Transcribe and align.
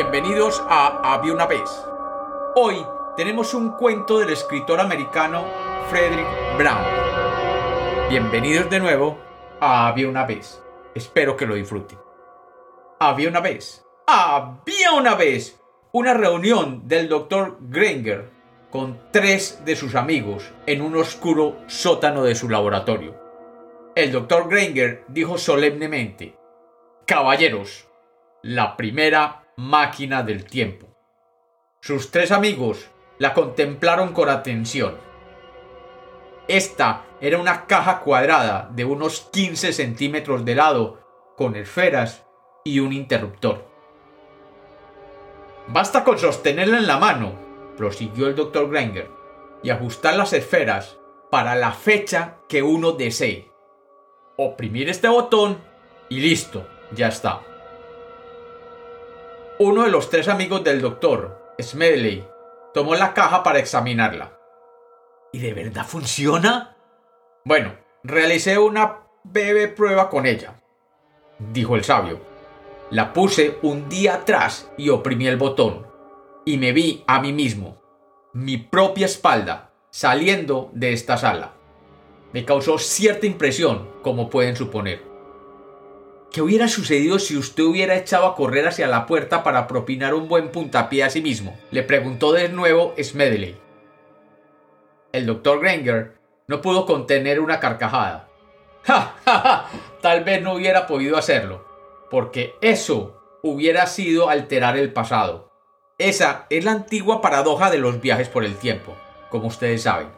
Bienvenidos 0.00 0.64
a 0.66 1.12
Había 1.12 1.34
una 1.34 1.44
vez. 1.44 1.84
Hoy 2.56 2.86
tenemos 3.18 3.52
un 3.52 3.72
cuento 3.72 4.18
del 4.18 4.30
escritor 4.30 4.80
americano 4.80 5.44
Frederick 5.90 6.26
Brown. 6.56 6.86
Bienvenidos 8.08 8.70
de 8.70 8.80
nuevo 8.80 9.18
a 9.60 9.88
Había 9.88 10.08
una 10.08 10.24
vez. 10.24 10.64
Espero 10.94 11.36
que 11.36 11.44
lo 11.44 11.54
disfruten. 11.54 11.98
Había 12.98 13.28
una 13.28 13.40
vez. 13.40 13.84
Había 14.06 14.92
una 14.96 15.16
vez 15.16 15.60
una 15.92 16.14
reunión 16.14 16.88
del 16.88 17.06
Dr. 17.06 17.58
Granger 17.60 18.30
con 18.70 18.98
tres 19.10 19.62
de 19.66 19.76
sus 19.76 19.96
amigos 19.96 20.50
en 20.64 20.80
un 20.80 20.96
oscuro 20.96 21.58
sótano 21.66 22.24
de 22.24 22.34
su 22.34 22.48
laboratorio. 22.48 23.20
El 23.94 24.12
Dr. 24.12 24.48
Granger 24.48 25.04
dijo 25.08 25.36
solemnemente, 25.36 26.38
Caballeros, 27.04 27.86
la 28.42 28.78
primera 28.78 29.40
máquina 29.60 30.22
del 30.22 30.44
tiempo. 30.44 30.88
Sus 31.80 32.10
tres 32.10 32.32
amigos 32.32 32.88
la 33.18 33.34
contemplaron 33.34 34.14
con 34.14 34.30
atención. 34.30 34.96
Esta 36.48 37.04
era 37.20 37.38
una 37.38 37.66
caja 37.66 38.00
cuadrada 38.00 38.70
de 38.72 38.86
unos 38.86 39.28
15 39.32 39.72
centímetros 39.72 40.44
de 40.44 40.54
lado, 40.54 41.34
con 41.36 41.56
esferas 41.56 42.24
y 42.64 42.80
un 42.80 42.92
interruptor. 42.92 43.68
Basta 45.68 46.04
con 46.04 46.18
sostenerla 46.18 46.78
en 46.78 46.86
la 46.86 46.98
mano, 46.98 47.34
prosiguió 47.76 48.28
el 48.28 48.34
doctor 48.34 48.70
Granger, 48.70 49.10
y 49.62 49.70
ajustar 49.70 50.16
las 50.16 50.32
esferas 50.32 50.98
para 51.30 51.54
la 51.54 51.72
fecha 51.72 52.38
que 52.48 52.62
uno 52.62 52.92
desee. 52.92 53.50
Oprimir 54.36 54.88
este 54.88 55.08
botón 55.08 55.58
y 56.08 56.20
listo, 56.20 56.66
ya 56.92 57.08
está. 57.08 57.49
Uno 59.62 59.82
de 59.82 59.90
los 59.90 60.08
tres 60.08 60.26
amigos 60.28 60.64
del 60.64 60.80
doctor, 60.80 61.54
Smedley, 61.60 62.26
tomó 62.72 62.94
la 62.94 63.12
caja 63.12 63.42
para 63.42 63.58
examinarla. 63.58 64.38
¿Y 65.34 65.38
de 65.38 65.52
verdad 65.52 65.84
funciona? 65.84 66.78
Bueno, 67.44 67.74
realicé 68.02 68.58
una 68.58 69.00
breve 69.22 69.68
prueba 69.68 70.08
con 70.08 70.24
ella, 70.24 70.54
dijo 71.52 71.76
el 71.76 71.84
sabio. 71.84 72.20
La 72.88 73.12
puse 73.12 73.58
un 73.60 73.90
día 73.90 74.14
atrás 74.14 74.70
y 74.78 74.88
oprimí 74.88 75.26
el 75.26 75.36
botón, 75.36 75.86
y 76.46 76.56
me 76.56 76.72
vi 76.72 77.04
a 77.06 77.20
mí 77.20 77.34
mismo, 77.34 77.82
mi 78.32 78.56
propia 78.56 79.04
espalda, 79.04 79.72
saliendo 79.90 80.70
de 80.72 80.94
esta 80.94 81.18
sala. 81.18 81.52
Me 82.32 82.46
causó 82.46 82.78
cierta 82.78 83.26
impresión, 83.26 83.90
como 84.00 84.30
pueden 84.30 84.56
suponer. 84.56 85.09
¿Qué 86.32 86.42
hubiera 86.42 86.68
sucedido 86.68 87.18
si 87.18 87.36
usted 87.36 87.64
hubiera 87.64 87.96
echado 87.96 88.26
a 88.26 88.36
correr 88.36 88.68
hacia 88.68 88.86
la 88.86 89.06
puerta 89.06 89.42
para 89.42 89.66
propinar 89.66 90.14
un 90.14 90.28
buen 90.28 90.52
puntapié 90.52 91.02
a 91.02 91.10
sí 91.10 91.20
mismo? 91.20 91.58
Le 91.72 91.82
preguntó 91.82 92.30
de 92.32 92.48
nuevo 92.48 92.94
Smedley. 93.02 93.56
El 95.12 95.26
doctor 95.26 95.58
Granger 95.58 96.14
no 96.46 96.60
pudo 96.60 96.86
contener 96.86 97.40
una 97.40 97.58
carcajada. 97.58 98.28
¡Ja, 98.84 99.16
ja, 99.24 99.40
ja! 99.40 99.66
Tal 100.00 100.22
vez 100.22 100.40
no 100.40 100.54
hubiera 100.54 100.86
podido 100.86 101.16
hacerlo, 101.16 101.66
porque 102.10 102.54
eso 102.60 103.40
hubiera 103.42 103.86
sido 103.88 104.30
alterar 104.30 104.76
el 104.76 104.92
pasado. 104.92 105.50
Esa 105.98 106.46
es 106.48 106.64
la 106.64 106.70
antigua 106.70 107.20
paradoja 107.20 107.70
de 107.70 107.78
los 107.78 108.00
viajes 108.00 108.28
por 108.28 108.44
el 108.44 108.54
tiempo, 108.54 108.94
como 109.30 109.48
ustedes 109.48 109.82
saben. 109.82 110.08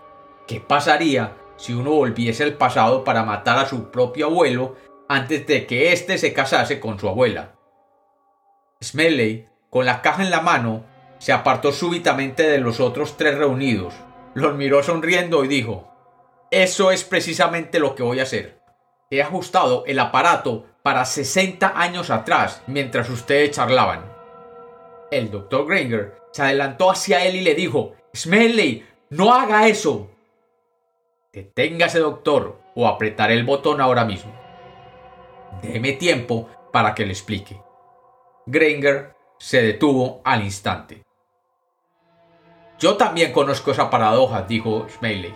¿Qué 0.46 0.60
pasaría 0.60 1.36
si 1.56 1.72
uno 1.72 1.92
volviese 1.92 2.44
al 2.44 2.52
pasado 2.52 3.02
para 3.02 3.24
matar 3.24 3.58
a 3.58 3.66
su 3.66 3.90
propio 3.90 4.26
abuelo 4.26 4.76
antes 5.12 5.46
de 5.46 5.66
que 5.66 5.92
éste 5.92 6.16
se 6.16 6.32
casase 6.32 6.80
con 6.80 6.98
su 6.98 7.06
abuela. 7.06 7.52
Smedley, 8.82 9.46
con 9.68 9.84
la 9.84 10.00
caja 10.00 10.22
en 10.22 10.30
la 10.30 10.40
mano, 10.40 10.84
se 11.18 11.32
apartó 11.32 11.70
súbitamente 11.70 12.44
de 12.44 12.58
los 12.58 12.80
otros 12.80 13.18
tres 13.18 13.36
reunidos, 13.36 13.94
los 14.34 14.56
miró 14.56 14.82
sonriendo 14.82 15.44
y 15.44 15.48
dijo 15.48 15.92
Eso 16.50 16.90
es 16.90 17.04
precisamente 17.04 17.78
lo 17.78 17.94
que 17.94 18.02
voy 18.02 18.20
a 18.20 18.24
hacer. 18.24 18.60
He 19.10 19.22
ajustado 19.22 19.84
el 19.86 19.98
aparato 19.98 20.64
para 20.82 21.04
60 21.04 21.78
años 21.78 22.10
atrás 22.10 22.62
mientras 22.66 23.10
ustedes 23.10 23.50
charlaban. 23.50 24.10
El 25.10 25.30
doctor 25.30 25.66
Granger 25.66 26.14
se 26.32 26.42
adelantó 26.42 26.90
hacia 26.90 27.22
él 27.26 27.36
y 27.36 27.42
le 27.42 27.54
dijo 27.54 27.92
Smedley, 28.16 28.88
no 29.10 29.34
haga 29.34 29.68
eso. 29.68 30.10
Deténgase, 31.34 31.98
doctor, 31.98 32.58
o 32.74 32.88
apretaré 32.88 33.34
el 33.34 33.44
botón 33.44 33.82
ahora 33.82 34.06
mismo. 34.06 34.41
Déme 35.60 35.92
tiempo 35.92 36.48
para 36.72 36.94
que 36.94 37.04
le 37.04 37.12
explique. 37.12 37.60
Granger 38.46 39.14
se 39.38 39.62
detuvo 39.62 40.20
al 40.24 40.42
instante. 40.42 41.02
Yo 42.78 42.96
también 42.96 43.32
conozco 43.32 43.70
esa 43.70 43.90
paradoja, 43.90 44.42
dijo 44.42 44.86
Smiley. 44.88 45.32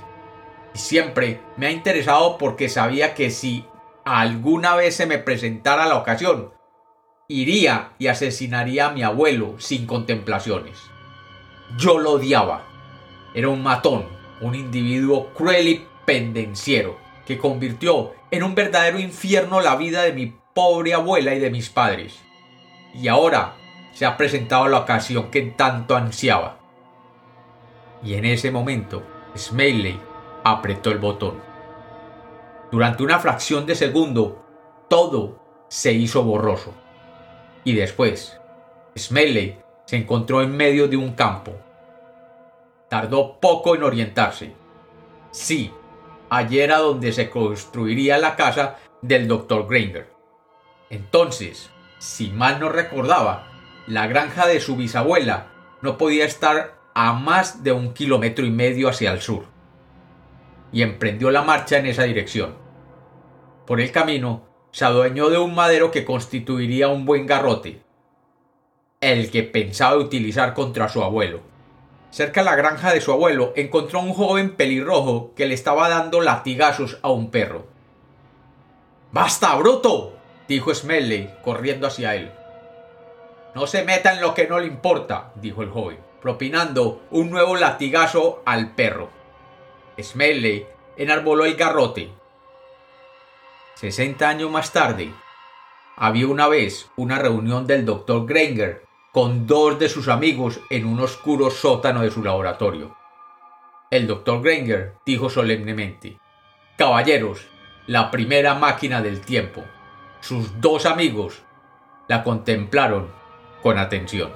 Y 0.74 0.78
siempre 0.78 1.40
me 1.56 1.66
ha 1.66 1.70
interesado 1.70 2.38
porque 2.38 2.68
sabía 2.68 3.14
que 3.14 3.30
si 3.30 3.64
alguna 4.04 4.74
vez 4.74 4.96
se 4.96 5.06
me 5.06 5.18
presentara 5.18 5.86
la 5.86 5.96
ocasión, 5.96 6.52
iría 7.28 7.92
y 7.98 8.08
asesinaría 8.08 8.86
a 8.86 8.92
mi 8.92 9.04
abuelo 9.04 9.54
sin 9.58 9.86
contemplaciones. 9.86 10.78
Yo 11.78 11.98
lo 11.98 12.12
odiaba. 12.12 12.64
Era 13.34 13.48
un 13.48 13.62
matón, 13.62 14.06
un 14.40 14.56
individuo 14.56 15.28
cruel 15.34 15.68
y 15.68 15.86
pendenciero 16.04 16.98
que 17.26 17.38
convirtió 17.38 18.14
en 18.30 18.42
un 18.42 18.54
verdadero 18.54 18.98
infierno 18.98 19.60
la 19.60 19.76
vida 19.76 20.02
de 20.02 20.12
mi 20.12 20.34
pobre 20.54 20.94
abuela 20.94 21.34
y 21.34 21.38
de 21.38 21.50
mis 21.50 21.70
padres. 21.70 22.18
Y 22.94 23.08
ahora 23.08 23.54
se 23.92 24.06
ha 24.06 24.16
presentado 24.16 24.68
la 24.68 24.78
ocasión 24.78 25.30
que 25.30 25.42
tanto 25.42 25.96
ansiaba. 25.96 26.58
Y 28.02 28.14
en 28.14 28.24
ese 28.24 28.50
momento, 28.50 29.02
Smiley 29.36 29.98
apretó 30.44 30.90
el 30.90 30.98
botón. 30.98 31.40
Durante 32.70 33.02
una 33.02 33.18
fracción 33.18 33.64
de 33.66 33.74
segundo, 33.74 34.44
todo 34.88 35.40
se 35.68 35.92
hizo 35.92 36.22
borroso. 36.22 36.72
Y 37.64 37.74
después, 37.74 38.38
Smiley 38.96 39.58
se 39.86 39.96
encontró 39.96 40.42
en 40.42 40.56
medio 40.56 40.88
de 40.88 40.96
un 40.96 41.12
campo. 41.12 41.52
Tardó 42.88 43.38
poco 43.40 43.74
en 43.74 43.82
orientarse. 43.82 44.52
Sí, 45.30 45.72
allí 46.30 46.60
era 46.60 46.78
donde 46.78 47.12
se 47.12 47.30
construiría 47.30 48.18
la 48.18 48.36
casa 48.36 48.78
del 49.02 49.28
Dr. 49.28 49.66
Granger. 49.68 50.10
Entonces, 50.90 51.70
si 51.98 52.30
mal 52.30 52.60
no 52.60 52.68
recordaba, 52.68 53.48
la 53.86 54.06
granja 54.06 54.46
de 54.46 54.60
su 54.60 54.76
bisabuela 54.76 55.48
no 55.82 55.98
podía 55.98 56.24
estar 56.24 56.76
a 56.94 57.12
más 57.12 57.62
de 57.62 57.72
un 57.72 57.92
kilómetro 57.92 58.44
y 58.44 58.50
medio 58.50 58.88
hacia 58.88 59.12
el 59.12 59.20
sur. 59.20 59.44
Y 60.72 60.82
emprendió 60.82 61.30
la 61.30 61.42
marcha 61.42 61.78
en 61.78 61.86
esa 61.86 62.04
dirección. 62.04 62.56
Por 63.66 63.80
el 63.80 63.92
camino, 63.92 64.48
se 64.72 64.84
adueñó 64.84 65.30
de 65.30 65.38
un 65.38 65.54
madero 65.54 65.90
que 65.90 66.04
constituiría 66.04 66.88
un 66.88 67.04
buen 67.04 67.26
garrote, 67.26 67.82
el 69.00 69.30
que 69.30 69.42
pensaba 69.42 69.96
utilizar 69.96 70.54
contra 70.54 70.88
su 70.88 71.02
abuelo. 71.02 71.40
Cerca 72.10 72.40
de 72.40 72.46
la 72.46 72.56
granja 72.56 72.92
de 72.92 73.00
su 73.00 73.12
abuelo 73.12 73.52
encontró 73.56 74.00
a 74.00 74.02
un 74.02 74.14
joven 74.14 74.56
pelirrojo 74.56 75.32
que 75.34 75.46
le 75.46 75.54
estaba 75.54 75.88
dando 75.88 76.20
latigazos 76.20 76.98
a 77.02 77.10
un 77.10 77.30
perro. 77.30 77.66
¡Basta, 79.12 79.54
bruto! 79.56 80.14
dijo 80.48 80.74
Smedley, 80.74 81.34
corriendo 81.42 81.86
hacia 81.86 82.14
él. 82.14 82.32
No 83.54 83.66
se 83.66 83.84
meta 83.84 84.12
en 84.12 84.20
lo 84.20 84.34
que 84.34 84.46
no 84.46 84.58
le 84.58 84.66
importa, 84.66 85.32
dijo 85.36 85.62
el 85.62 85.70
joven, 85.70 85.98
propinando 86.20 87.02
un 87.10 87.30
nuevo 87.30 87.56
latigazo 87.56 88.42
al 88.46 88.74
perro. 88.74 89.10
Smedley 90.00 90.66
enarboló 90.96 91.44
el 91.44 91.56
garrote. 91.56 92.10
Sesenta 93.74 94.28
años 94.28 94.50
más 94.50 94.72
tarde, 94.72 95.12
había 95.96 96.28
una 96.28 96.48
vez 96.48 96.90
una 96.96 97.18
reunión 97.18 97.66
del 97.66 97.86
doctor 97.86 98.26
Granger 98.26 98.85
con 99.16 99.46
dos 99.46 99.78
de 99.78 99.88
sus 99.88 100.08
amigos 100.08 100.60
en 100.68 100.84
un 100.84 101.00
oscuro 101.00 101.50
sótano 101.50 102.02
de 102.02 102.10
su 102.10 102.22
laboratorio. 102.22 102.98
El 103.90 104.06
doctor 104.06 104.42
Granger 104.42 104.92
dijo 105.06 105.30
solemnemente, 105.30 106.18
Caballeros, 106.76 107.40
la 107.86 108.10
primera 108.10 108.52
máquina 108.56 109.00
del 109.00 109.22
tiempo. 109.22 109.64
Sus 110.20 110.60
dos 110.60 110.84
amigos 110.84 111.40
la 112.08 112.22
contemplaron 112.22 113.10
con 113.62 113.78
atención. 113.78 114.30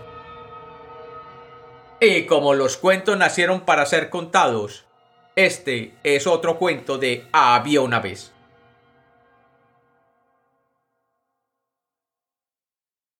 Y 2.00 2.24
como 2.24 2.54
los 2.54 2.78
cuentos 2.78 3.18
nacieron 3.18 3.60
para 3.66 3.84
ser 3.84 4.08
contados, 4.08 4.86
este 5.36 5.94
es 6.04 6.26
otro 6.26 6.56
cuento 6.56 6.96
de 6.96 7.28
Había 7.34 7.82
una 7.82 8.00
vez. 8.00 8.32